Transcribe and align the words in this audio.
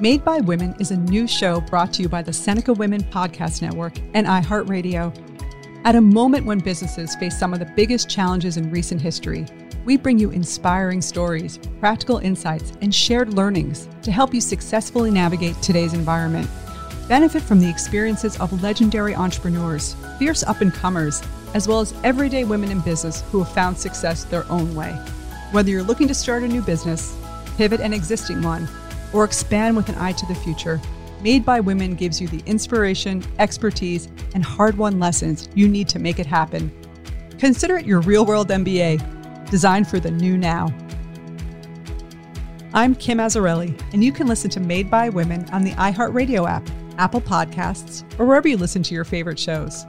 Made 0.00 0.24
by 0.24 0.38
Women 0.38 0.74
is 0.80 0.90
a 0.90 0.96
new 0.96 1.28
show 1.28 1.60
brought 1.60 1.92
to 1.92 2.02
you 2.02 2.08
by 2.08 2.20
the 2.20 2.32
Seneca 2.32 2.72
Women 2.72 3.00
Podcast 3.04 3.62
Network 3.62 3.92
and 4.12 4.26
iHeartRadio. 4.26 5.14
At 5.84 5.94
a 5.94 6.00
moment 6.00 6.46
when 6.46 6.58
businesses 6.58 7.14
face 7.14 7.38
some 7.38 7.52
of 7.52 7.60
the 7.60 7.72
biggest 7.76 8.10
challenges 8.10 8.56
in 8.56 8.72
recent 8.72 9.00
history, 9.00 9.46
we 9.84 9.96
bring 9.96 10.18
you 10.18 10.30
inspiring 10.30 11.00
stories, 11.00 11.60
practical 11.78 12.18
insights, 12.18 12.72
and 12.80 12.92
shared 12.92 13.34
learnings 13.34 13.88
to 14.02 14.10
help 14.10 14.34
you 14.34 14.40
successfully 14.40 15.12
navigate 15.12 15.62
today's 15.62 15.94
environment. 15.94 16.50
Benefit 17.06 17.42
from 17.44 17.60
the 17.60 17.70
experiences 17.70 18.36
of 18.40 18.64
legendary 18.64 19.14
entrepreneurs, 19.14 19.94
fierce 20.18 20.42
up 20.42 20.60
and 20.60 20.74
comers, 20.74 21.22
as 21.54 21.68
well 21.68 21.78
as 21.78 21.94
everyday 22.02 22.42
women 22.42 22.72
in 22.72 22.80
business 22.80 23.22
who 23.30 23.44
have 23.44 23.54
found 23.54 23.78
success 23.78 24.24
their 24.24 24.44
own 24.50 24.74
way. 24.74 24.90
Whether 25.52 25.70
you're 25.70 25.84
looking 25.84 26.08
to 26.08 26.14
start 26.14 26.42
a 26.42 26.48
new 26.48 26.62
business, 26.62 27.16
pivot 27.56 27.80
an 27.80 27.92
existing 27.92 28.42
one, 28.42 28.68
or 29.14 29.24
expand 29.24 29.76
with 29.76 29.88
an 29.88 29.94
eye 29.94 30.12
to 30.12 30.26
the 30.26 30.34
future, 30.34 30.80
Made 31.22 31.42
by 31.42 31.58
Women 31.60 31.94
gives 31.94 32.20
you 32.20 32.28
the 32.28 32.42
inspiration, 32.44 33.24
expertise, 33.38 34.08
and 34.34 34.44
hard 34.44 34.76
won 34.76 35.00
lessons 35.00 35.48
you 35.54 35.68
need 35.68 35.88
to 35.88 35.98
make 35.98 36.18
it 36.18 36.26
happen. 36.26 36.70
Consider 37.38 37.78
it 37.78 37.86
your 37.86 38.02
real 38.02 38.26
world 38.26 38.48
MBA, 38.48 39.50
designed 39.50 39.88
for 39.88 39.98
the 39.98 40.10
new 40.10 40.36
now. 40.36 40.68
I'm 42.74 42.94
Kim 42.94 43.18
Azzarelli, 43.18 43.80
and 43.94 44.04
you 44.04 44.12
can 44.12 44.26
listen 44.26 44.50
to 44.50 44.60
Made 44.60 44.90
by 44.90 45.08
Women 45.08 45.48
on 45.50 45.62
the 45.62 45.70
iHeartRadio 45.72 46.46
app, 46.46 46.68
Apple 46.98 47.20
Podcasts, 47.20 48.04
or 48.18 48.26
wherever 48.26 48.48
you 48.48 48.56
listen 48.56 48.82
to 48.82 48.94
your 48.94 49.04
favorite 49.04 49.38
shows. 49.38 49.86